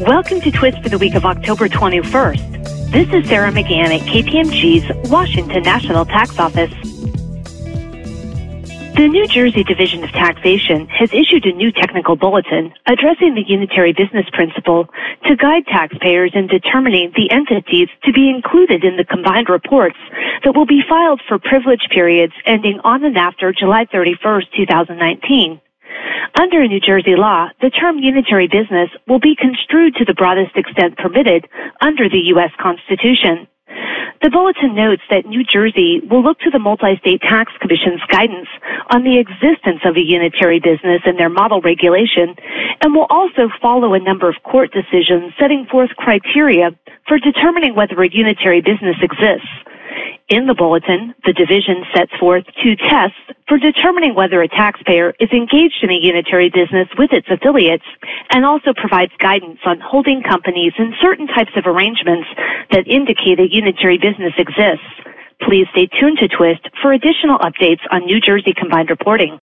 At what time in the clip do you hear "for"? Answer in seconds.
0.82-0.88, 21.28-21.38, 47.08-47.18, 53.46-53.58, 66.80-66.94